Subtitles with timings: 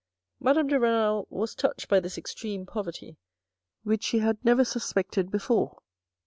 [0.39, 3.17] Madame de Renal was touched by this extreme poverty
[3.83, 5.77] which she had never suspected before.